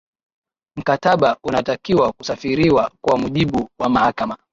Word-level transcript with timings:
mkataba 0.77 1.37
unatakiwa 1.43 2.11
kufasiriwa 2.11 2.91
kwa 3.01 3.17
mujibu 3.17 3.69
wa 3.79 3.89
mahakama 3.89 4.37